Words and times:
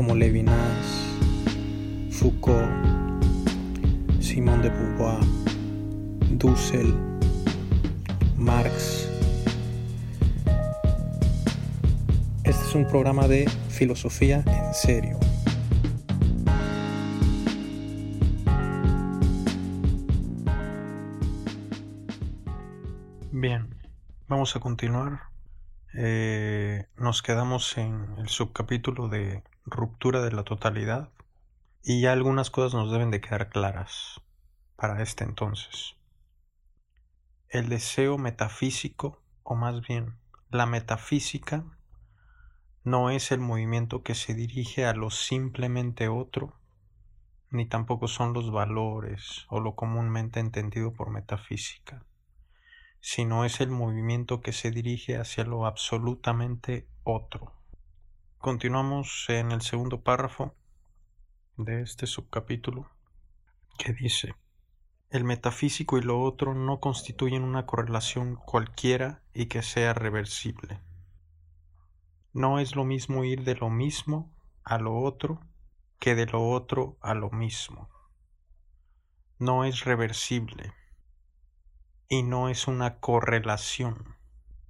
como 0.00 0.14
Levinas, 0.14 0.86
Foucault, 2.10 2.72
Simón 4.18 4.62
de 4.62 4.70
Beauvoir, 4.70 5.20
Dussel, 6.38 6.94
Marx. 8.38 9.10
Este 12.44 12.64
es 12.64 12.74
un 12.74 12.86
programa 12.86 13.28
de 13.28 13.46
filosofía 13.68 14.42
en 14.46 14.72
serio. 14.72 15.18
Bien, 23.32 23.68
vamos 24.28 24.56
a 24.56 24.60
continuar. 24.60 25.24
Eh, 25.92 26.86
nos 26.96 27.20
quedamos 27.20 27.76
en 27.76 28.14
el 28.16 28.30
subcapítulo 28.30 29.08
de 29.08 29.42
ruptura 29.64 30.20
de 30.22 30.32
la 30.32 30.44
totalidad 30.44 31.10
y 31.82 32.00
ya 32.02 32.12
algunas 32.12 32.50
cosas 32.50 32.74
nos 32.74 32.92
deben 32.92 33.10
de 33.10 33.20
quedar 33.20 33.48
claras 33.48 34.20
para 34.76 35.02
este 35.02 35.24
entonces. 35.24 35.96
El 37.48 37.68
deseo 37.68 38.18
metafísico, 38.18 39.22
o 39.42 39.54
más 39.54 39.80
bien 39.80 40.16
la 40.50 40.66
metafísica, 40.66 41.64
no 42.84 43.10
es 43.10 43.32
el 43.32 43.40
movimiento 43.40 44.02
que 44.02 44.14
se 44.14 44.34
dirige 44.34 44.86
a 44.86 44.94
lo 44.94 45.10
simplemente 45.10 46.08
otro, 46.08 46.54
ni 47.50 47.66
tampoco 47.66 48.08
son 48.08 48.32
los 48.32 48.50
valores 48.50 49.46
o 49.48 49.60
lo 49.60 49.74
comúnmente 49.74 50.40
entendido 50.40 50.92
por 50.92 51.10
metafísica, 51.10 52.04
sino 53.00 53.44
es 53.44 53.60
el 53.60 53.70
movimiento 53.70 54.40
que 54.40 54.52
se 54.52 54.70
dirige 54.70 55.16
hacia 55.16 55.44
lo 55.44 55.66
absolutamente 55.66 56.88
otro. 57.02 57.59
Continuamos 58.40 59.26
en 59.28 59.52
el 59.52 59.60
segundo 59.60 60.00
párrafo 60.00 60.54
de 61.58 61.82
este 61.82 62.06
subcapítulo 62.06 62.88
que 63.76 63.92
dice, 63.92 64.34
el 65.10 65.24
metafísico 65.24 65.98
y 65.98 66.00
lo 66.00 66.22
otro 66.22 66.54
no 66.54 66.80
constituyen 66.80 67.42
una 67.44 67.66
correlación 67.66 68.36
cualquiera 68.36 69.22
y 69.34 69.48
que 69.48 69.60
sea 69.60 69.92
reversible. 69.92 70.80
No 72.32 72.60
es 72.60 72.76
lo 72.76 72.86
mismo 72.86 73.24
ir 73.24 73.44
de 73.44 73.56
lo 73.56 73.68
mismo 73.68 74.32
a 74.64 74.78
lo 74.78 74.96
otro 74.96 75.42
que 75.98 76.14
de 76.14 76.24
lo 76.24 76.48
otro 76.48 76.96
a 77.02 77.12
lo 77.12 77.28
mismo. 77.28 77.90
No 79.38 79.66
es 79.66 79.84
reversible 79.84 80.72
y 82.08 82.22
no 82.22 82.48
es 82.48 82.68
una 82.68 83.00
correlación, 83.00 84.16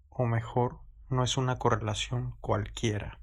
o 0.09 0.27
mejor, 0.27 0.81
no 1.09 1.23
es 1.23 1.37
una 1.37 1.57
correlación 1.61 2.35
cualquiera 2.41 3.20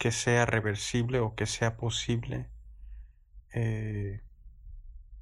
que 0.00 0.12
sea 0.12 0.46
reversible 0.46 1.20
o 1.20 1.34
que 1.34 1.44
sea 1.44 1.76
posible 1.76 2.48
eh, 3.52 4.22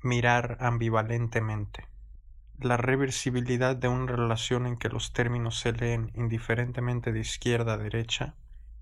mirar 0.05 0.57
ambivalentemente. 0.61 1.89
La 2.61 2.77
reversibilidad 2.77 3.75
de 3.75 3.89
una 3.89 4.07
relación 4.13 4.69
en 4.69 4.77
que 4.77 4.89
los 4.89 5.13
términos 5.13 5.59
se 5.59 5.73
leen 5.73 6.13
indiferentemente 6.15 7.11
de 7.11 7.19
izquierda 7.19 7.73
a 7.73 7.77
derecha 7.77 8.37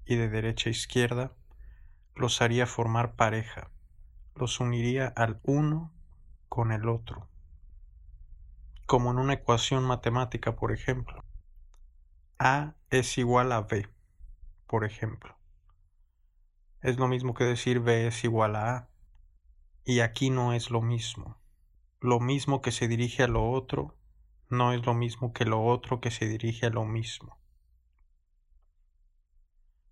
y 0.04 0.16
de 0.16 0.28
derecha 0.28 0.68
a 0.68 0.72
izquierda 0.72 1.32
los 2.14 2.42
haría 2.42 2.66
formar 2.66 3.14
pareja, 3.14 3.70
los 4.34 4.60
uniría 4.60 5.06
al 5.16 5.40
uno 5.44 5.94
con 6.50 6.72
el 6.72 6.90
otro, 6.90 7.26
como 8.84 9.12
en 9.12 9.18
una 9.18 9.32
ecuación 9.32 9.82
matemática, 9.82 10.56
por 10.56 10.72
ejemplo. 10.72 11.24
A 12.38 12.74
es 12.90 13.16
igual 13.16 13.50
a 13.50 13.62
B, 13.62 13.88
por 14.66 14.84
ejemplo 14.84 15.35
es 16.86 16.98
lo 16.98 17.08
mismo 17.08 17.34
que 17.34 17.42
decir 17.42 17.80
B 17.80 18.06
es 18.06 18.22
igual 18.22 18.54
a 18.54 18.76
A. 18.76 18.88
Y 19.84 20.00
aquí 20.00 20.30
no 20.30 20.52
es 20.52 20.70
lo 20.70 20.80
mismo. 20.80 21.42
Lo 22.00 22.20
mismo 22.20 22.60
que 22.60 22.70
se 22.70 22.86
dirige 22.86 23.24
a 23.24 23.26
lo 23.26 23.50
otro 23.50 23.98
no 24.50 24.72
es 24.72 24.86
lo 24.86 24.94
mismo 24.94 25.32
que 25.32 25.44
lo 25.44 25.64
otro 25.64 26.00
que 26.00 26.12
se 26.12 26.28
dirige 26.28 26.66
a 26.66 26.70
lo 26.70 26.84
mismo. 26.84 27.40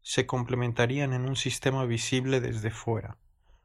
Se 0.03 0.25
complementarían 0.25 1.15
en 1.15 1.29
un 1.29 1.35
sistema 1.35 1.85
visible 1.85 2.41
desde 2.41 2.71
fuera. 2.71 3.19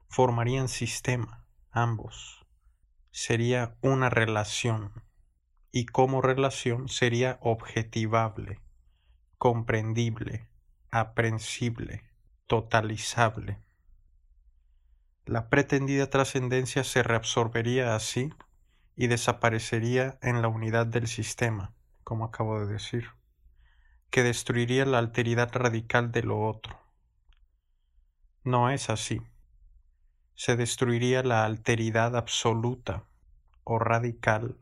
Formarían 0.07 0.67
sistema, 0.67 1.45
ambos. 1.69 2.47
Sería 3.11 3.77
una 3.81 4.09
relación. 4.09 5.03
Y 5.71 5.85
como 5.85 6.23
relación 6.23 6.89
sería 6.89 7.37
objetivable, 7.43 8.59
comprendible, 9.37 10.49
aprensible 10.89 12.08
totalizable. 12.49 13.59
La 15.25 15.49
pretendida 15.49 16.09
trascendencia 16.09 16.83
se 16.83 17.03
reabsorbería 17.03 17.95
así 17.95 18.33
y 18.95 19.05
desaparecería 19.05 20.17
en 20.23 20.41
la 20.41 20.47
unidad 20.47 20.87
del 20.87 21.07
sistema, 21.07 21.75
como 22.03 22.25
acabo 22.25 22.59
de 22.59 22.65
decir, 22.65 23.11
que 24.09 24.23
destruiría 24.23 24.83
la 24.85 24.97
alteridad 24.97 25.51
radical 25.53 26.11
de 26.11 26.23
lo 26.23 26.41
otro. 26.41 26.81
No 28.43 28.71
es 28.71 28.89
así. 28.89 29.21
Se 30.33 30.55
destruiría 30.55 31.21
la 31.21 31.45
alteridad 31.45 32.17
absoluta 32.17 33.03
o 33.63 33.77
radical 33.77 34.57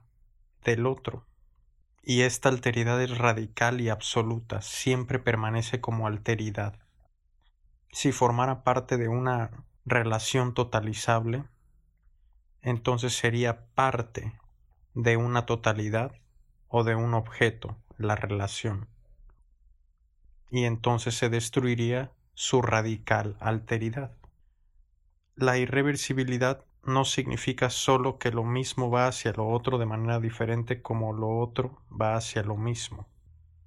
del 0.66 0.88
otro. 0.88 1.26
Y 2.04 2.24
esta 2.24 2.50
alteridad 2.50 3.02
es 3.02 3.18
radical 3.18 3.80
y 3.80 3.88
absoluta, 3.88 4.62
siempre 4.62 5.20
permanece 5.20 5.80
como 5.80 6.06
alteridad 6.06 6.87
si 7.92 8.12
formara 8.12 8.64
parte 8.64 8.98
de 8.98 9.08
una 9.08 9.52
relación 9.86 10.54
totalizable, 10.54 11.44
entonces 12.62 13.18
sería 13.18 13.66
parte 13.76 14.38
de 14.94 15.18
una 15.18 15.46
totalidad 15.46 16.12
o 16.68 16.84
de 16.84 16.96
un 16.96 17.14
objeto, 17.14 17.78
la 17.98 18.16
relación. 18.16 18.88
Y 20.50 20.66
entonces 20.66 21.16
se 21.16 21.30
destruiría 21.30 22.12
su 22.34 22.62
radical 22.62 23.38
alteridad. 23.40 24.12
La 25.36 25.58
irreversibilidad 25.58 26.66
no 26.84 27.06
significa 27.06 27.70
sólo 27.70 28.18
que 28.18 28.32
lo 28.32 28.44
mismo 28.44 28.90
va 28.90 29.08
hacia 29.08 29.34
lo 29.34 29.48
otro 29.50 29.78
de 29.78 29.86
manera 29.86 30.20
diferente 30.20 30.82
como 30.82 31.14
lo 31.14 31.40
otro 31.40 31.82
va 31.90 32.16
hacia 32.16 32.44
lo 32.44 32.56
mismo. 32.56 33.08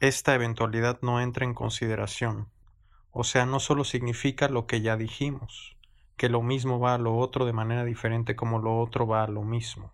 Esta 0.01 0.35
eventualidad 0.35 0.99
no 1.03 1.21
entra 1.21 1.45
en 1.45 1.53
consideración, 1.53 2.49
o 3.13 3.25
sea, 3.25 3.47
no 3.47 3.61
solo 3.61 3.85
significa 3.85 4.49
lo 4.49 4.67
que 4.67 4.81
ya 4.81 4.97
dijimos, 4.97 5.77
que 6.17 6.29
lo 6.29 6.43
mismo 6.43 6.79
va 6.79 6.95
a 6.95 6.99
lo 6.99 7.17
otro 7.17 7.47
de 7.47 7.53
manera 7.53 7.85
diferente 7.85 8.37
como 8.37 8.59
lo 8.59 8.79
otro 8.79 9.07
va 9.07 9.25
a 9.25 9.29
lo 9.29 9.43
mismo, 9.43 9.93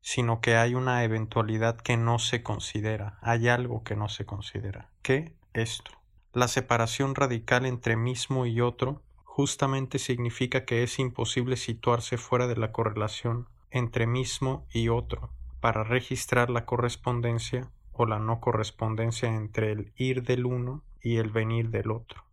sino 0.00 0.40
que 0.40 0.56
hay 0.56 0.74
una 0.74 1.04
eventualidad 1.04 1.76
que 1.76 1.96
no 1.96 2.18
se 2.18 2.42
considera, 2.42 3.18
hay 3.20 3.48
algo 3.48 3.82
que 3.82 3.96
no 3.96 4.08
se 4.08 4.26
considera. 4.26 4.90
¿Qué? 5.02 5.36
Esto. 5.52 5.90
La 6.32 6.48
separación 6.48 7.14
radical 7.14 7.66
entre 7.66 7.96
mismo 7.96 8.46
y 8.46 8.60
otro 8.60 9.02
justamente 9.24 9.98
significa 9.98 10.64
que 10.64 10.82
es 10.82 10.98
imposible 10.98 11.56
situarse 11.56 12.16
fuera 12.16 12.46
de 12.46 12.56
la 12.56 12.72
correlación 12.72 13.48
entre 13.70 14.06
mismo 14.06 14.66
y 14.72 14.88
otro 14.88 15.30
para 15.60 15.84
registrar 15.84 16.50
la 16.50 16.64
correspondencia 16.64 17.70
o 17.92 18.06
la 18.06 18.18
no 18.18 18.40
correspondencia 18.40 19.34
entre 19.34 19.72
el 19.72 19.92
ir 19.96 20.22
del 20.22 20.46
uno 20.46 20.82
y 21.02 21.16
el 21.16 21.30
venir 21.30 21.70
del 21.70 21.90
otro. 21.90 22.24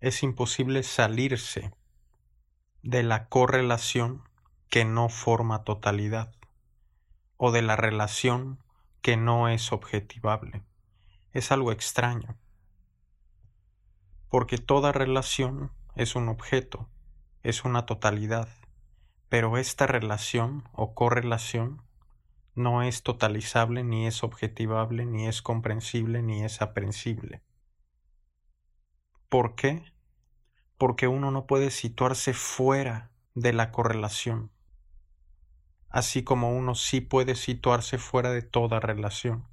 Es 0.00 0.22
imposible 0.22 0.82
salirse 0.82 1.72
de 2.82 3.02
la 3.02 3.28
correlación 3.28 4.22
que 4.68 4.84
no 4.84 5.08
forma 5.08 5.64
totalidad 5.64 6.32
o 7.36 7.50
de 7.50 7.62
la 7.62 7.76
relación 7.76 8.62
que 9.02 9.16
no 9.16 9.48
es 9.48 9.72
objetivable. 9.72 10.62
Es 11.32 11.52
algo 11.52 11.72
extraño, 11.72 12.36
porque 14.28 14.58
toda 14.58 14.92
relación 14.92 15.72
es 15.94 16.14
un 16.14 16.28
objeto, 16.28 16.88
es 17.42 17.64
una 17.64 17.86
totalidad, 17.86 18.48
pero 19.28 19.58
esta 19.58 19.86
relación 19.86 20.68
o 20.72 20.94
correlación 20.94 21.82
no 22.54 22.82
es 22.82 23.02
totalizable, 23.02 23.84
ni 23.84 24.06
es 24.06 24.22
objetivable, 24.22 25.04
ni 25.04 25.26
es 25.26 25.42
comprensible, 25.42 26.22
ni 26.22 26.42
es 26.42 26.62
aprensible. 26.62 27.42
¿Por 29.28 29.54
qué? 29.54 29.82
porque 30.78 31.08
uno 31.08 31.30
no 31.30 31.46
puede 31.46 31.70
situarse 31.70 32.34
fuera 32.34 33.10
de 33.34 33.52
la 33.52 33.72
correlación, 33.72 34.50
así 35.88 36.22
como 36.22 36.50
uno 36.56 36.74
sí 36.74 37.00
puede 37.00 37.34
situarse 37.34 37.98
fuera 37.98 38.30
de 38.30 38.42
toda 38.42 38.80
relación 38.80 39.46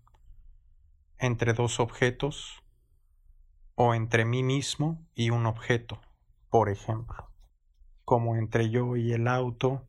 entre 1.18 1.54
dos 1.54 1.80
objetos 1.80 2.62
o 3.76 3.94
entre 3.94 4.26
mí 4.26 4.44
mismo 4.44 5.06
y 5.16 5.30
un 5.30 5.46
objeto, 5.46 6.02
por 6.50 6.70
ejemplo, 6.70 7.30
como 8.04 8.36
entre 8.36 8.70
yo 8.70 8.98
y 8.98 9.14
el 9.14 9.28
auto, 9.30 9.88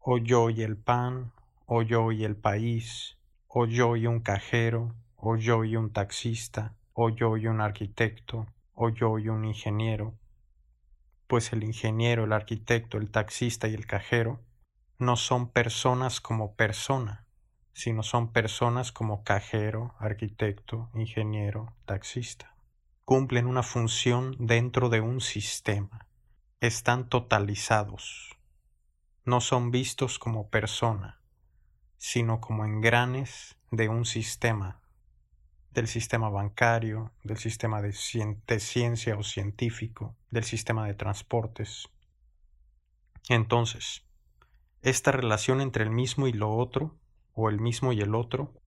o 0.00 0.16
yo 0.16 0.48
y 0.48 0.62
el 0.62 0.78
pan, 0.78 1.32
o 1.66 1.82
yo 1.82 2.12
y 2.12 2.24
el 2.24 2.34
país, 2.34 3.18
o 3.46 3.66
yo 3.66 3.96
y 3.96 4.06
un 4.06 4.20
cajero, 4.20 4.94
o 5.16 5.36
yo 5.36 5.64
y 5.64 5.76
un 5.76 5.92
taxista, 5.92 6.74
o 6.94 7.10
yo 7.10 7.36
y 7.36 7.46
un 7.46 7.60
arquitecto, 7.60 8.46
o 8.78 8.90
yo 8.90 9.18
y 9.18 9.28
un 9.28 9.44
ingeniero, 9.44 10.14
pues 11.26 11.52
el 11.52 11.64
ingeniero, 11.64 12.24
el 12.24 12.32
arquitecto, 12.32 12.96
el 12.96 13.10
taxista 13.10 13.66
y 13.68 13.74
el 13.74 13.86
cajero 13.86 14.40
no 14.98 15.16
son 15.16 15.50
personas 15.50 16.20
como 16.20 16.54
persona, 16.54 17.26
sino 17.72 18.02
son 18.02 18.32
personas 18.32 18.92
como 18.92 19.24
cajero, 19.24 19.94
arquitecto, 19.98 20.90
ingeniero, 20.94 21.74
taxista. 21.86 22.54
Cumplen 23.04 23.46
una 23.46 23.62
función 23.62 24.36
dentro 24.38 24.88
de 24.88 25.00
un 25.00 25.20
sistema. 25.20 26.06
Están 26.60 27.08
totalizados. 27.08 28.36
No 29.24 29.40
son 29.40 29.70
vistos 29.72 30.18
como 30.18 30.50
persona, 30.50 31.20
sino 31.96 32.40
como 32.40 32.64
engranes 32.64 33.56
de 33.70 33.88
un 33.88 34.04
sistema, 34.04 34.80
del 35.78 35.86
sistema 35.86 36.28
bancario, 36.28 37.12
del 37.22 37.36
sistema 37.36 37.80
de, 37.80 37.92
ciencia 37.92 39.16
o 39.16 39.22
científico, 39.22 40.16
del 40.28 40.42
sistema 40.42 40.84
de 40.88 40.94
transportes. 40.94 41.88
Entonces, 43.28 44.04
esta 44.82 45.12
relación 45.12 45.60
entre 45.60 45.84
el 45.84 45.90
mismo 45.90 46.26
y 46.26 46.32
lo 46.32 46.50
otro 46.50 46.98
o 47.32 47.48
el 47.48 47.60
mismo 47.60 47.92
y 47.92 48.00
el 48.00 48.16
otro, 48.16 48.60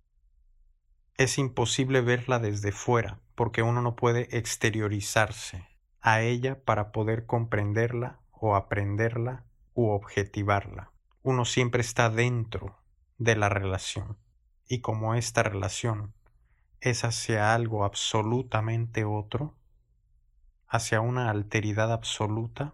es 1.17 1.37
imposible 1.37 1.99
verla 1.99 2.39
desde 2.39 2.71
fuera, 2.71 3.19
porque 3.35 3.61
uno 3.61 3.81
no 3.81 3.97
puede 3.97 4.29
exteriorizarse 4.37 5.67
a 5.99 6.21
ella 6.21 6.63
para 6.63 6.93
poder 6.93 7.25
comprenderla 7.25 8.21
o 8.31 8.55
aprenderla 8.55 9.43
u 9.73 9.89
objetivarla. 9.89 10.93
Uno 11.23 11.43
siempre 11.43 11.81
está 11.81 12.09
dentro 12.09 12.79
de 13.17 13.35
la 13.35 13.49
relación, 13.49 14.17
y 14.65 14.79
como 14.79 15.13
esta 15.13 15.43
relación 15.43 16.13
es 16.81 17.03
hacia 17.03 17.53
algo 17.53 17.85
absolutamente 17.85 19.05
otro, 19.05 19.55
hacia 20.67 20.99
una 20.99 21.29
alteridad 21.29 21.91
absoluta, 21.93 22.73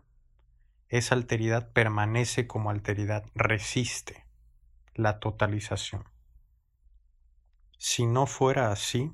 esa 0.87 1.15
alteridad 1.15 1.71
permanece 1.73 2.47
como 2.47 2.69
alteridad, 2.69 3.25
resiste 3.35 4.25
la 4.95 5.19
totalización. 5.19 6.05
Si 7.77 8.05
no 8.05 8.25
fuera 8.25 8.71
así, 8.71 9.13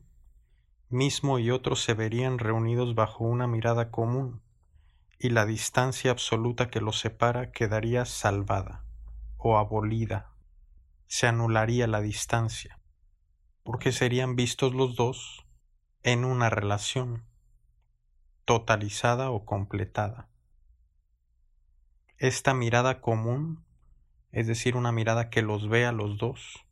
mismo 0.90 1.40
y 1.40 1.50
otro 1.50 1.76
se 1.76 1.96
verían 1.96 2.38
reunidos 2.38 2.94
bajo 2.94 3.24
una 3.24 3.48
mirada 3.48 3.90
común, 3.90 4.44
y 5.18 5.30
la 5.30 5.48
distancia 5.48 6.12
absoluta 6.12 6.70
que 6.70 6.82
los 6.82 7.00
separa 7.00 7.52
quedaría 7.52 8.06
salvada 8.06 8.84
o 9.38 9.58
abolida. 9.58 10.34
Se 11.08 11.28
anularía 11.28 11.88
la 11.88 12.02
distancia, 12.02 12.80
porque 13.64 13.92
serían 13.92 14.36
vistos 14.36 14.74
los 14.74 14.96
dos 14.96 15.46
en 16.04 16.26
una 16.26 16.50
relación 16.50 17.26
totalizada 18.46 19.32
o 19.32 19.46
completada. 19.46 20.30
Esta 22.18 22.54
mirada 22.54 23.02
común 23.02 23.64
es 24.34 24.48
decir, 24.48 24.76
una 24.76 24.92
mirada 24.92 25.30
que 25.30 25.44
los 25.44 25.70
ve 25.70 25.86
a 25.86 25.92
los 25.92 26.18
dos, 26.18 26.66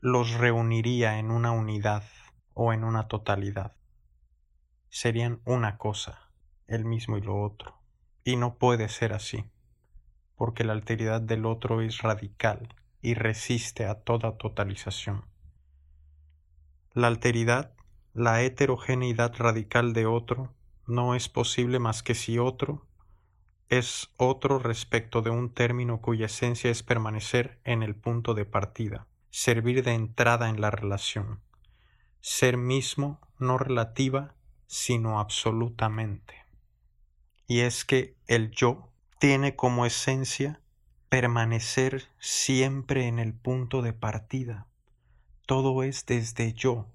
los 0.00 0.32
reuniría 0.32 1.18
en 1.18 1.30
una 1.30 1.52
unidad 1.52 2.04
o 2.54 2.72
en 2.72 2.84
una 2.84 3.06
totalidad. 3.06 3.76
Serían 4.88 5.42
una 5.44 5.76
cosa, 5.76 6.30
el 6.66 6.86
mismo 6.86 7.18
y 7.18 7.20
lo 7.20 7.38
otro. 7.38 7.78
Y 8.24 8.36
no 8.36 8.54
puede 8.54 8.88
ser 8.88 9.12
así, 9.12 9.44
porque 10.36 10.64
la 10.64 10.72
alteridad 10.72 11.20
del 11.20 11.44
otro 11.44 11.82
es 11.82 11.98
radical 12.00 12.74
y 13.02 13.12
resiste 13.12 13.84
a 13.84 14.00
toda 14.00 14.38
totalización. 14.38 15.26
La 16.94 17.06
alteridad, 17.06 17.72
la 18.12 18.42
heterogeneidad 18.42 19.34
radical 19.36 19.94
de 19.94 20.04
otro, 20.04 20.54
no 20.86 21.14
es 21.14 21.30
posible 21.30 21.78
más 21.78 22.02
que 22.02 22.14
si 22.14 22.38
otro 22.38 22.86
es 23.70 24.10
otro 24.18 24.58
respecto 24.58 25.22
de 25.22 25.30
un 25.30 25.54
término 25.54 26.02
cuya 26.02 26.26
esencia 26.26 26.70
es 26.70 26.82
permanecer 26.82 27.58
en 27.64 27.82
el 27.82 27.94
punto 27.94 28.34
de 28.34 28.44
partida, 28.44 29.06
servir 29.30 29.82
de 29.82 29.94
entrada 29.94 30.50
en 30.50 30.60
la 30.60 30.70
relación, 30.70 31.40
ser 32.20 32.58
mismo 32.58 33.18
no 33.38 33.56
relativa, 33.56 34.34
sino 34.66 35.18
absolutamente. 35.18 36.34
Y 37.46 37.60
es 37.60 37.86
que 37.86 38.14
el 38.26 38.50
yo 38.50 38.92
tiene 39.18 39.56
como 39.56 39.86
esencia 39.86 40.60
permanecer 41.08 42.08
siempre 42.18 43.06
en 43.06 43.18
el 43.18 43.32
punto 43.32 43.80
de 43.80 43.94
partida. 43.94 44.66
Todo 45.52 45.82
es 45.82 46.06
desde 46.06 46.54
yo, 46.54 46.86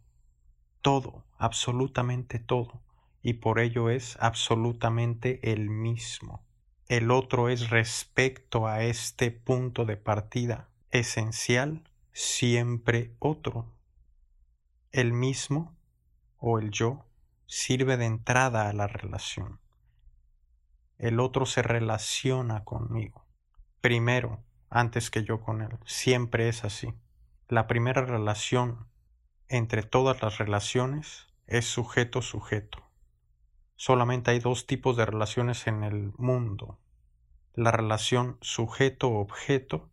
todo, 0.82 1.24
absolutamente 1.38 2.40
todo, 2.40 2.82
y 3.22 3.34
por 3.34 3.60
ello 3.60 3.90
es 3.90 4.18
absolutamente 4.20 5.52
el 5.52 5.70
mismo 5.70 6.48
el 6.88 7.12
otro 7.12 7.50
es 7.50 7.70
respecto 7.70 8.66
a 8.66 8.82
este 8.82 9.30
punto 9.30 9.84
de 9.84 9.98
partida 9.98 10.70
esencial, 10.92 11.84
siempre 12.14 13.14
otro. 13.20 13.74
El 14.94 15.12
mismo 15.12 15.76
o 16.38 16.60
el 16.60 16.72
yo 16.72 17.06
sirve 17.46 17.98
de 17.98 18.06
entrada 18.06 18.70
a 18.70 18.74
la 18.74 18.88
relación. 18.88 19.60
El 20.98 21.20
otro 21.20 21.46
se 21.46 21.62
relaciona 21.62 22.64
conmigo. 22.64 23.26
Primero, 23.82 24.42
antes 24.70 25.12
que 25.12 25.26
yo 25.26 25.42
con 25.42 25.62
él. 25.62 25.78
Siempre 25.86 26.48
es 26.48 26.64
así. 26.64 26.94
La 27.50 27.66
primera 27.66 28.02
relación 28.02 28.90
entre 29.48 29.82
todas 29.82 30.22
las 30.22 30.38
relaciones 30.38 31.28
es 31.46 31.66
sujeto-sujeto. 31.66 32.84
Solamente 33.78 34.32
hay 34.32 34.40
dos 34.40 34.68
tipos 34.68 34.98
de 34.98 35.06
relaciones 35.06 35.66
en 35.66 35.86
el 35.86 36.12
mundo. 36.18 36.78
La 37.54 37.72
relación 37.72 38.38
sujeto-objeto, 38.42 39.90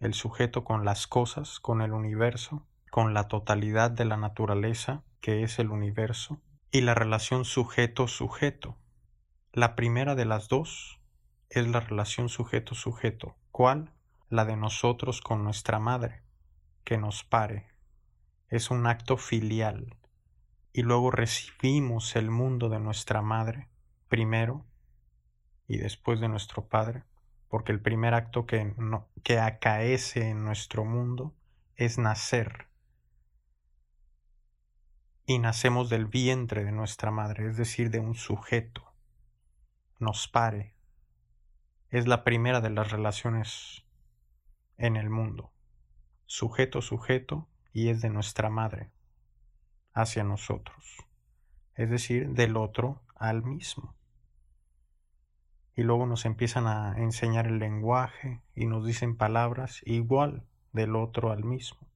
el 0.00 0.12
sujeto 0.12 0.64
con 0.64 0.84
las 0.84 1.06
cosas, 1.06 1.60
con 1.60 1.80
el 1.80 1.92
universo, 1.94 2.66
con 2.90 3.14
la 3.14 3.26
totalidad 3.26 3.90
de 3.90 4.04
la 4.04 4.18
naturaleza, 4.18 5.02
que 5.22 5.44
es 5.44 5.58
el 5.58 5.70
universo, 5.70 6.42
y 6.70 6.82
la 6.82 6.94
relación 6.94 7.46
sujeto-sujeto. 7.46 8.76
La 9.54 9.76
primera 9.76 10.14
de 10.14 10.26
las 10.26 10.48
dos 10.48 11.00
es 11.48 11.66
la 11.68 11.80
relación 11.80 12.28
sujeto-sujeto. 12.28 13.34
¿Cuál? 13.50 13.94
La 14.28 14.44
de 14.44 14.58
nosotros 14.58 15.22
con 15.22 15.42
nuestra 15.42 15.78
madre, 15.78 16.22
que 16.84 16.98
nos 16.98 17.24
pare. 17.24 17.68
Es 18.48 18.70
un 18.70 18.86
acto 18.86 19.16
filial, 19.16 19.96
y 20.72 20.82
luego 20.82 21.10
recibimos 21.10 22.16
el 22.16 22.30
mundo 22.30 22.68
de 22.68 22.80
nuestra 22.80 23.20
madre 23.20 23.68
primero 24.08 24.64
y 25.66 25.78
después 25.78 26.20
de 26.20 26.28
nuestro 26.28 26.66
padre, 26.66 27.04
porque 27.48 27.72
el 27.72 27.80
primer 27.80 28.14
acto 28.14 28.46
que, 28.46 28.74
que 29.22 29.38
acaece 29.38 30.30
en 30.30 30.44
nuestro 30.44 30.84
mundo 30.84 31.34
es 31.76 31.98
nacer. 31.98 32.68
Y 35.26 35.38
nacemos 35.38 35.88
del 35.88 36.06
vientre 36.06 36.64
de 36.64 36.72
nuestra 36.72 37.10
madre, 37.10 37.48
es 37.48 37.56
decir, 37.56 37.90
de 37.90 38.00
un 38.00 38.14
sujeto. 38.14 38.92
Nos 39.98 40.26
pare. 40.26 40.74
Es 41.90 42.06
la 42.06 42.24
primera 42.24 42.60
de 42.60 42.70
las 42.70 42.90
relaciones 42.90 43.84
en 44.78 44.96
el 44.96 45.10
mundo. 45.10 45.51
Sujeto, 46.34 46.80
sujeto, 46.80 47.46
y 47.74 47.90
es 47.90 48.00
de 48.00 48.08
nuestra 48.08 48.48
madre 48.48 48.90
hacia 49.92 50.24
nosotros, 50.24 50.96
es 51.74 51.90
decir, 51.90 52.30
del 52.30 52.56
otro 52.56 53.02
al 53.16 53.42
mismo. 53.42 53.94
Y 55.76 55.82
luego 55.82 56.06
nos 56.06 56.24
empiezan 56.24 56.66
a 56.66 56.94
enseñar 56.96 57.48
el 57.48 57.58
lenguaje 57.58 58.40
y 58.54 58.64
nos 58.64 58.86
dicen 58.86 59.18
palabras 59.18 59.82
igual 59.84 60.46
del 60.72 60.96
otro 60.96 61.32
al 61.32 61.44
mismo. 61.44 61.86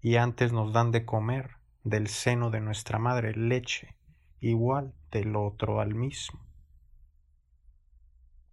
Y 0.00 0.16
antes 0.16 0.54
nos 0.54 0.72
dan 0.72 0.90
de 0.90 1.04
comer 1.04 1.56
del 1.84 2.06
seno 2.06 2.48
de 2.48 2.62
nuestra 2.62 2.98
madre 2.98 3.36
leche 3.36 3.98
igual 4.40 4.94
del 5.10 5.36
otro 5.36 5.82
al 5.82 5.94
mismo. 5.94 6.40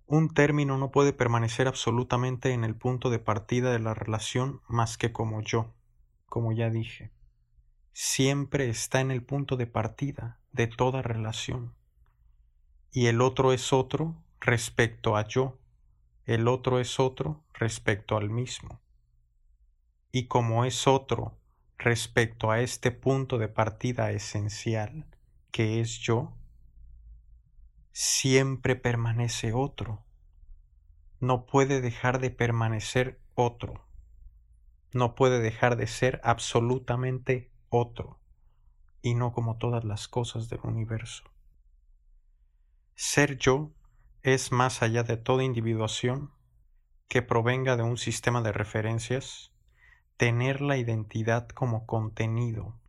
Un 0.10 0.34
término 0.34 0.78
no 0.78 0.92
puede 0.92 1.14
permanecer 1.14 1.70
absolutamente 1.70 2.52
en 2.52 2.66
el 2.66 2.76
punto 2.76 3.10
de 3.10 3.20
partida 3.20 3.72
de 3.72 3.80
la 3.80 3.94
relación 3.94 4.60
más 4.68 4.98
que 4.98 5.14
como 5.14 5.42
yo, 5.42 5.74
como 6.26 6.52
ya 6.52 6.70
dije 6.70 7.14
siempre 8.02 8.70
está 8.70 9.02
en 9.02 9.12
el 9.12 9.24
punto 9.24 9.58
de 9.58 9.68
partida 9.68 10.40
de 10.54 10.68
toda 10.68 11.02
relación. 11.02 11.76
y 12.94 13.08
el 13.08 13.22
otro 13.22 13.52
es 13.52 13.74
otro 13.74 14.16
respecto 14.40 15.18
a 15.18 15.28
yo, 15.28 15.60
el 16.26 16.48
otro 16.48 16.80
es 16.80 16.98
otro 16.98 17.44
respecto 17.54 18.16
al 18.16 18.30
mismo. 18.30 18.80
Y 20.14 20.28
como 20.28 20.64
es 20.64 20.88
otro 20.88 21.38
respecto 21.78 22.52
a 22.52 22.62
este 22.62 22.92
punto 22.92 23.38
de 23.38 23.50
partida 23.50 24.12
esencial 24.12 25.06
que 25.52 25.82
es 25.82 26.00
yo, 26.00 26.32
siempre 28.02 28.78
permanece 28.78 29.52
otro. 29.52 30.06
No 31.20 31.46
puede 31.46 31.82
dejar 31.82 32.20
de 32.22 32.32
permanecer 32.32 33.20
otro. 33.36 33.86
No 34.94 35.16
puede 35.16 35.42
dejar 35.42 35.76
de 35.76 35.86
ser 35.86 36.22
absolutamente 36.24 37.52
otro, 37.68 38.18
y 39.02 39.16
no 39.16 39.34
como 39.34 39.58
todas 39.58 39.84
las 39.84 40.08
cosas 40.08 40.48
del 40.48 40.62
universo. 40.64 41.26
Ser 42.96 43.38
yo 43.38 43.74
es 44.22 44.54
más 44.54 44.82
allá 44.82 45.04
de 45.04 45.18
toda 45.18 45.44
individuación 45.44 46.32
que 47.10 47.22
provenga 47.22 47.76
de 47.76 47.84
un 47.84 47.98
sistema 47.98 48.42
de 48.42 48.54
referencias, 48.54 49.52
tener 50.16 50.62
la 50.62 50.78
identidad 50.78 51.50
como 51.50 51.86
contenido. 51.86 52.80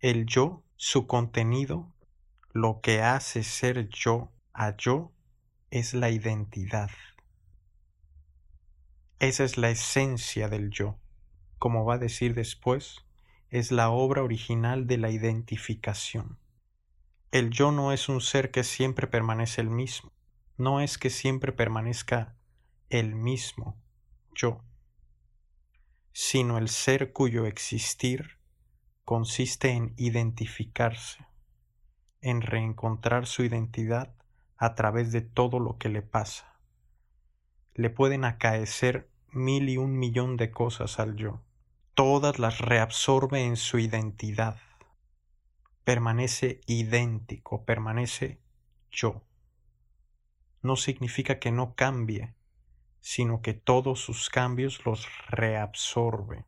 El 0.00 0.26
yo, 0.26 0.64
su 0.74 1.06
contenido, 1.06 1.93
lo 2.54 2.80
que 2.80 3.02
hace 3.02 3.42
ser 3.42 3.88
yo 3.88 4.32
a 4.52 4.76
yo, 4.76 5.12
es 5.70 5.92
la 5.92 6.10
identidad. 6.10 6.88
Esa 9.18 9.42
es 9.42 9.58
la 9.58 9.70
esencia 9.70 10.48
del 10.48 10.70
yo. 10.70 11.00
Como 11.58 11.84
va 11.84 11.94
a 11.94 11.98
decir 11.98 12.32
después, 12.34 13.04
es 13.50 13.72
la 13.72 13.90
obra 13.90 14.22
original 14.22 14.86
de 14.86 14.98
la 14.98 15.10
identificación. 15.10 16.38
El 17.32 17.50
yo 17.50 17.72
no 17.72 17.90
es 17.90 18.08
un 18.08 18.20
ser 18.20 18.52
que 18.52 18.62
siempre 18.62 19.08
permanece 19.08 19.60
el 19.60 19.70
mismo, 19.70 20.12
no 20.56 20.80
es 20.80 20.96
que 20.96 21.10
siempre 21.10 21.50
permanezca 21.50 22.36
el 22.88 23.16
mismo 23.16 23.82
yo, 24.32 24.62
sino 26.12 26.56
el 26.56 26.68
ser 26.68 27.12
cuyo 27.12 27.46
existir 27.46 28.38
consiste 29.04 29.70
en 29.70 29.92
identificarse, 29.96 31.26
en 32.24 32.40
reencontrar 32.40 33.26
su 33.26 33.44
identidad 33.44 34.12
a 34.56 34.74
través 34.74 35.12
de 35.12 35.20
todo 35.20 35.60
lo 35.60 35.78
que 35.78 35.88
le 35.88 36.02
pasa. 36.02 36.56
Le 37.74 37.90
pueden 37.90 38.24
acaecer 38.24 39.08
mil 39.30 39.68
y 39.68 39.76
un 39.76 39.98
millón 39.98 40.36
de 40.36 40.50
cosas 40.50 40.98
al 40.98 41.16
yo, 41.16 41.40
todas 41.94 42.38
las 42.38 42.58
reabsorbe 42.58 43.44
en 43.44 43.56
su 43.56 43.78
identidad 43.78 44.56
permanece 45.84 46.60
idéntico, 46.66 47.64
permanece 47.64 48.40
yo. 48.90 49.22
No 50.62 50.76
significa 50.76 51.38
que 51.38 51.52
no 51.52 51.74
cambie, 51.74 52.34
sino 53.00 53.42
que 53.42 53.52
todos 53.52 54.00
sus 54.00 54.30
cambios 54.30 54.84
los 54.86 55.06
reabsorbe 55.28 56.46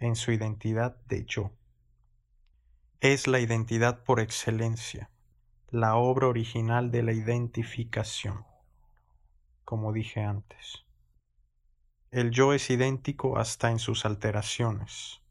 en 0.00 0.16
su 0.16 0.32
identidad 0.32 0.96
de 1.04 1.26
yo. 1.26 1.52
Es 3.08 3.28
la 3.28 3.38
identidad 3.38 4.02
por 4.02 4.18
excelencia, 4.18 5.10
la 5.70 5.94
obra 5.94 6.26
original 6.26 6.90
de 6.90 7.04
la 7.04 7.12
identificación, 7.12 8.44
como 9.64 9.92
dije 9.92 10.22
antes. 10.22 10.84
El 12.10 12.32
yo 12.32 12.52
es 12.52 12.68
idéntico 12.68 13.38
hasta 13.38 13.70
en 13.70 13.78
sus 13.78 14.06
alteraciones 14.06 15.22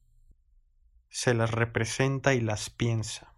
se 1.10 1.34
las 1.34 1.52
representa 1.52 2.34
y 2.34 2.40
las 2.40 2.70
piensa, 2.70 3.36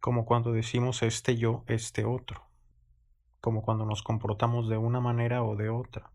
como 0.00 0.24
cuando 0.24 0.52
decimos 0.52 1.02
este 1.02 1.36
yo, 1.36 1.62
este 1.66 2.06
otro, 2.06 2.46
como 3.42 3.60
cuando 3.60 3.84
nos 3.84 4.02
comportamos 4.02 4.66
de 4.70 4.78
una 4.78 5.00
manera 5.00 5.42
o 5.42 5.56
de 5.56 5.68
otra, 5.68 6.10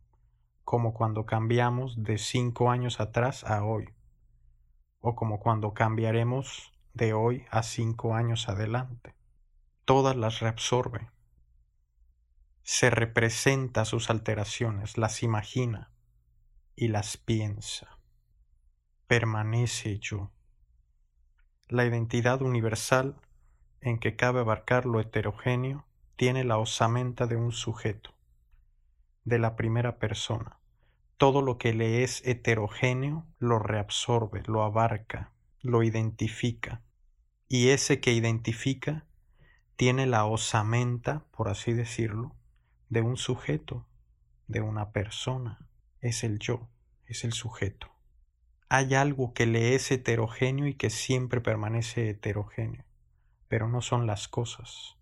como 0.64 0.96
cuando 0.96 1.28
cambiamos 1.28 2.02
de 2.04 2.18
cinco 2.18 2.72
años 2.72 3.00
atrás 3.00 3.44
a 3.44 3.64
hoy, 3.64 3.94
o 5.02 5.16
como 5.16 5.40
cuando 5.40 5.76
cambiaremos 5.76 6.74
de 6.98 7.14
hoy 7.14 7.46
a 7.50 7.64
cinco 7.64 8.16
años 8.16 8.50
adelante. 8.50 9.16
Todas 9.86 10.18
las 10.18 10.42
reabsorbe, 10.42 11.10
se 12.64 12.90
representa 12.90 13.86
sus 13.86 14.10
alteraciones, 14.10 14.98
las 14.98 15.24
imagina 15.24 15.92
y 16.76 16.90
las 16.90 17.16
piensa. 17.16 17.98
Permanece 19.08 20.00
yo 20.00 20.32
la 21.70 21.86
identidad 21.86 22.42
universal 22.42 23.16
en 23.82 24.00
que 24.00 24.16
cabe 24.16 24.40
abarcar 24.40 24.86
lo 24.86 25.02
heterogéneo 25.02 25.86
tiene 26.16 26.44
la 26.44 26.58
osamenta 26.58 27.28
de 27.28 27.36
un 27.36 27.52
sujeto, 27.52 28.16
de 29.26 29.38
la 29.38 29.56
primera 29.56 30.00
persona. 30.00 30.60
Todo 31.18 31.42
lo 31.42 31.58
que 31.58 31.74
le 31.74 32.04
es 32.04 32.26
heterogéneo 32.26 33.26
lo 33.38 33.60
reabsorbe, 33.60 34.44
lo 34.46 34.64
abarca, 34.64 35.34
lo 35.62 35.84
identifica. 35.84 36.82
Y 37.48 37.70
ese 37.70 38.00
que 38.00 38.14
identifica 38.14 39.06
tiene 39.76 40.06
la 40.06 40.26
osamenta, 40.26 41.26
por 41.32 41.50
así 41.50 41.74
decirlo, 41.74 42.36
de 42.90 43.02
un 43.02 43.18
sujeto, 43.18 43.86
de 44.48 44.62
una 44.62 44.92
persona. 44.92 45.68
Es 46.02 46.24
el 46.24 46.40
yo, 46.40 46.68
es 47.06 47.24
el 47.24 47.34
sujeto 47.34 47.98
hay 48.70 48.96
algo 48.96 49.34
que 49.34 49.46
le 49.46 49.76
es 49.76 49.92
heterogéneo 49.92 50.68
y 50.68 50.74
que 50.74 50.90
siempre 50.90 51.40
permanece 51.40 52.10
heterogéneo, 52.10 52.84
pero 53.48 53.70
no 53.70 53.82
son 53.82 54.08
las 54.08 54.28
cosas, 54.28 54.98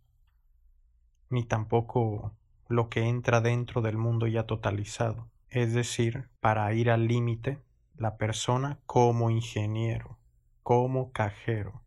ni 1.29 1.43
tampoco 1.43 2.35
lo 2.67 2.89
que 2.89 3.07
entra 3.07 3.41
dentro 3.41 3.81
del 3.81 3.97
mundo 3.97 4.27
ya 4.27 4.45
totalizado, 4.45 5.29
es 5.49 5.73
decir, 5.73 6.29
para 6.41 6.71
ir 6.73 6.91
al 6.91 7.07
límite, 7.07 7.59
la 7.97 8.17
persona 8.17 8.79
como 8.85 9.31
ingeniero, 9.31 10.19
como 10.61 11.11
cajero, 11.11 11.81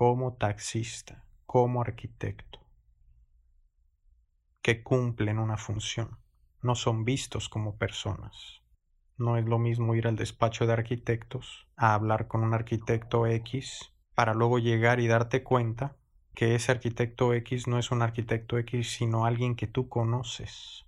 como 0.00 0.32
taxista, 0.32 1.26
como 1.44 1.82
arquitecto, 1.82 2.58
que 4.62 4.82
cumplen 4.82 5.38
una 5.38 5.58
función, 5.58 6.16
no 6.62 6.74
son 6.74 7.04
vistos 7.04 7.50
como 7.50 7.76
personas. 7.76 8.62
No 9.18 9.36
es 9.36 9.44
lo 9.44 9.58
mismo 9.58 9.94
ir 9.94 10.06
al 10.06 10.16
despacho 10.16 10.66
de 10.66 10.72
arquitectos 10.72 11.68
a 11.76 11.92
hablar 11.92 12.28
con 12.28 12.44
un 12.44 12.54
arquitecto 12.54 13.26
X 13.26 13.92
para 14.14 14.32
luego 14.32 14.58
llegar 14.58 15.00
y 15.00 15.06
darte 15.06 15.42
cuenta 15.42 15.98
que 16.34 16.54
ese 16.54 16.72
arquitecto 16.72 17.34
X 17.34 17.66
no 17.66 17.78
es 17.78 17.90
un 17.90 18.00
arquitecto 18.00 18.56
X, 18.56 18.90
sino 18.90 19.26
alguien 19.26 19.54
que 19.54 19.66
tú 19.66 19.90
conoces, 19.90 20.86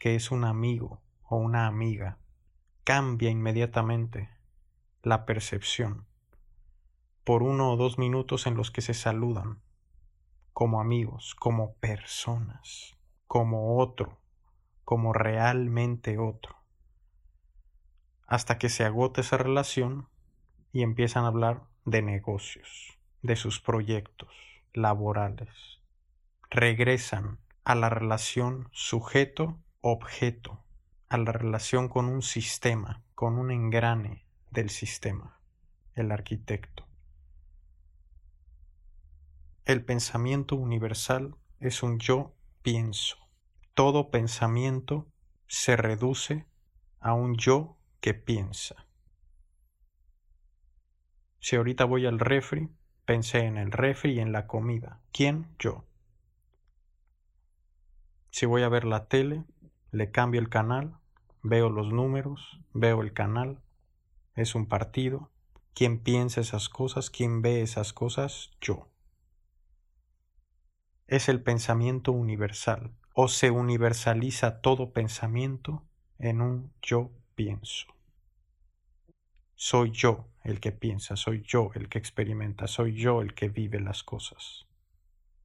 que 0.00 0.16
es 0.16 0.32
un 0.32 0.44
amigo 0.44 1.04
o 1.22 1.36
una 1.36 1.68
amiga. 1.68 2.18
Cambia 2.82 3.30
inmediatamente 3.30 4.28
la 5.04 5.24
percepción 5.24 6.07
por 7.28 7.42
uno 7.42 7.70
o 7.70 7.76
dos 7.76 7.98
minutos 7.98 8.46
en 8.46 8.54
los 8.56 8.70
que 8.70 8.80
se 8.80 8.94
saludan 8.94 9.60
como 10.54 10.80
amigos, 10.80 11.34
como 11.34 11.74
personas, 11.74 12.96
como 13.26 13.76
otro, 13.76 14.18
como 14.82 15.12
realmente 15.12 16.16
otro 16.16 16.56
hasta 18.26 18.56
que 18.56 18.70
se 18.70 18.86
agota 18.86 19.20
esa 19.20 19.36
relación 19.36 20.08
y 20.72 20.80
empiezan 20.80 21.24
a 21.24 21.28
hablar 21.28 21.64
de 21.84 22.00
negocios, 22.00 22.98
de 23.20 23.36
sus 23.36 23.60
proyectos 23.60 24.30
laborales. 24.72 25.82
Regresan 26.48 27.40
a 27.62 27.74
la 27.74 27.90
relación 27.90 28.70
sujeto-objeto, 28.72 30.64
a 31.10 31.18
la 31.18 31.32
relación 31.32 31.90
con 31.90 32.06
un 32.06 32.22
sistema, 32.22 33.02
con 33.14 33.38
un 33.38 33.50
engrane 33.50 34.24
del 34.50 34.70
sistema, 34.70 35.38
el 35.94 36.10
arquitecto. 36.10 36.87
El 39.68 39.84
pensamiento 39.84 40.56
universal 40.56 41.36
es 41.60 41.82
un 41.82 41.98
yo 41.98 42.32
pienso. 42.62 43.18
Todo 43.74 44.10
pensamiento 44.10 45.06
se 45.46 45.76
reduce 45.76 46.46
a 47.00 47.12
un 47.12 47.36
yo 47.36 47.76
que 48.00 48.14
piensa. 48.14 48.86
Si 51.38 51.56
ahorita 51.56 51.84
voy 51.84 52.06
al 52.06 52.18
refri, 52.18 52.70
pensé 53.04 53.40
en 53.40 53.58
el 53.58 53.70
refri 53.70 54.12
y 54.12 54.20
en 54.20 54.32
la 54.32 54.46
comida. 54.46 55.02
¿Quién? 55.12 55.54
Yo. 55.58 55.84
Si 58.30 58.46
voy 58.46 58.62
a 58.62 58.70
ver 58.70 58.84
la 58.84 59.06
tele, 59.08 59.44
le 59.90 60.10
cambio 60.10 60.40
el 60.40 60.48
canal, 60.48 60.96
veo 61.42 61.68
los 61.68 61.92
números, 61.92 62.58
veo 62.72 63.02
el 63.02 63.12
canal, 63.12 63.60
es 64.34 64.54
un 64.54 64.64
partido. 64.64 65.30
¿Quién 65.74 65.98
piensa 65.98 66.40
esas 66.40 66.70
cosas? 66.70 67.10
¿Quién 67.10 67.42
ve 67.42 67.60
esas 67.60 67.92
cosas? 67.92 68.50
Yo. 68.62 68.88
Es 71.08 71.30
el 71.30 71.42
pensamiento 71.42 72.12
universal, 72.12 72.92
o 73.14 73.28
se 73.28 73.50
universaliza 73.50 74.60
todo 74.60 74.92
pensamiento 74.92 75.82
en 76.18 76.42
un 76.42 76.74
yo 76.82 77.10
pienso. 77.34 77.86
Soy 79.54 79.90
yo 79.90 80.28
el 80.44 80.60
que 80.60 80.70
piensa, 80.70 81.16
soy 81.16 81.40
yo 81.40 81.70
el 81.74 81.88
que 81.88 81.98
experimenta, 81.98 82.66
soy 82.66 82.92
yo 82.92 83.22
el 83.22 83.32
que 83.32 83.48
vive 83.48 83.80
las 83.80 84.02
cosas. 84.02 84.66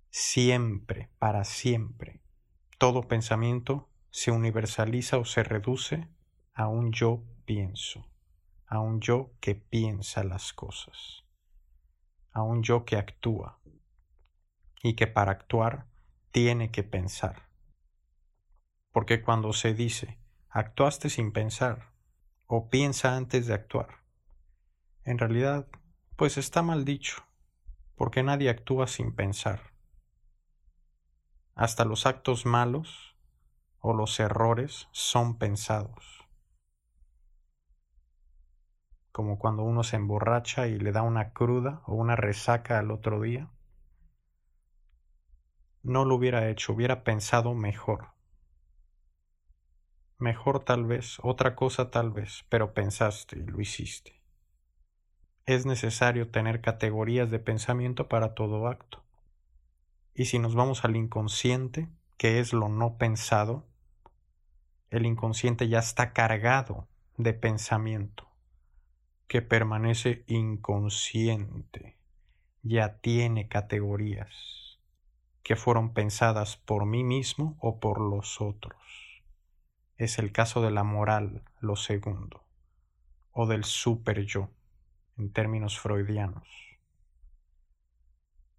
siempre, 0.09 1.09
para 1.17 1.45
siempre. 1.45 2.19
Todo 2.77 3.07
pensamiento 3.07 3.89
se 4.09 4.31
universaliza 4.31 5.17
o 5.17 5.23
se 5.23 5.43
reduce 5.43 6.09
a 6.53 6.67
un 6.67 6.91
yo 6.91 7.23
pienso, 7.45 8.05
a 8.67 8.81
un 8.81 8.99
yo 8.99 9.31
que 9.39 9.55
piensa 9.55 10.25
las 10.25 10.51
cosas, 10.51 11.23
a 12.33 12.43
un 12.43 12.63
yo 12.63 12.83
que 12.83 12.97
actúa 12.97 13.63
y 14.83 14.93
que 14.93 15.07
para 15.07 15.31
actuar 15.31 15.87
tiene 16.31 16.69
que 16.69 16.83
pensar. 16.83 17.47
Porque 18.91 19.23
cuando 19.23 19.53
se 19.53 19.73
dice 19.73 20.19
actuaste 20.49 21.09
sin 21.09 21.31
pensar 21.31 21.93
o 22.45 22.69
piensa 22.69 23.17
antes 23.17 23.47
de 23.47 23.55
actuar, 23.55 24.03
en 25.05 25.17
realidad 25.17 25.67
pues 26.15 26.37
está 26.37 26.61
mal 26.61 26.85
dicho, 26.85 27.23
porque 27.95 28.21
nadie 28.21 28.49
actúa 28.49 28.85
sin 28.85 29.15
pensar. 29.15 29.73
Hasta 31.55 31.85
los 31.85 32.05
actos 32.05 32.45
malos 32.45 33.15
o 33.79 33.93
los 33.93 34.19
errores 34.19 34.89
son 34.91 35.37
pensados. 35.37 36.27
Como 39.11 39.37
cuando 39.37 39.63
uno 39.63 39.83
se 39.83 39.95
emborracha 39.95 40.67
y 40.67 40.77
le 40.77 40.91
da 40.91 41.03
una 41.03 41.31
cruda 41.31 41.83
o 41.85 41.93
una 41.93 42.15
resaca 42.15 42.79
al 42.79 42.91
otro 42.91 43.21
día. 43.21 43.52
No 45.83 46.05
lo 46.05 46.15
hubiera 46.15 46.49
hecho, 46.49 46.71
hubiera 46.71 47.03
pensado 47.03 47.53
mejor. 47.53 48.13
Mejor 50.17 50.63
tal 50.63 50.85
vez, 50.85 51.17
otra 51.21 51.55
cosa 51.57 51.91
tal 51.91 52.09
vez, 52.09 52.45
pero 52.47 52.73
pensaste 52.73 53.39
y 53.39 53.43
lo 53.43 53.59
hiciste. 53.59 54.21
Es 55.45 55.65
necesario 55.65 56.31
tener 56.31 56.61
categorías 56.61 57.29
de 57.29 57.39
pensamiento 57.39 58.07
para 58.07 58.33
todo 58.33 58.69
acto. 58.69 59.03
Y 60.13 60.25
si 60.25 60.39
nos 60.39 60.55
vamos 60.55 60.85
al 60.85 60.95
inconsciente, 60.95 61.89
que 62.15 62.39
es 62.39 62.53
lo 62.53 62.69
no 62.69 62.97
pensado, 62.97 63.67
el 64.89 65.05
inconsciente 65.05 65.67
ya 65.67 65.79
está 65.79 66.13
cargado 66.13 66.87
de 67.17 67.33
pensamiento, 67.33 68.29
que 69.27 69.41
permanece 69.41 70.23
inconsciente, 70.27 71.97
ya 72.61 72.99
tiene 72.99 73.49
categorías 73.49 74.62
que 75.43 75.55
fueron 75.55 75.93
pensadas 75.93 76.57
por 76.57 76.85
mí 76.85 77.03
mismo 77.03 77.57
o 77.59 77.79
por 77.79 77.99
los 77.99 78.41
otros. 78.41 79.21
Es 79.97 80.17
el 80.17 80.31
caso 80.31 80.61
de 80.61 80.71
la 80.71 80.83
moral, 80.83 81.43
lo 81.59 81.75
segundo, 81.75 82.43
o 83.31 83.45
del 83.45 83.63
super 83.63 84.25
yo, 84.25 84.49
en 85.17 85.31
términos 85.31 85.79
freudianos 85.79 86.47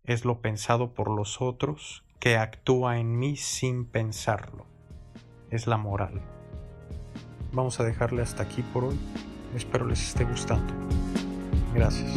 es 0.05 0.25
lo 0.25 0.41
pensado 0.41 0.93
por 0.93 1.11
los 1.11 1.41
otros 1.41 2.05
que 2.21 2.37
actúa 2.37 2.99
en 2.99 3.19
mí 3.19 3.37
sin 3.37 3.87
pensarlo. 3.87 4.67
Es 5.51 5.67
la 5.67 5.77
moral. 5.77 6.21
Vamos 7.53 7.81
a 7.81 7.85
dejarle 7.85 8.23
hasta 8.23 8.43
aquí 8.43 8.63
por 8.63 8.85
hoy. 8.85 8.99
Espero 9.55 9.87
les 9.87 10.09
esté 10.09 10.25
gustando. 10.25 10.73
Gracias. 11.75 12.15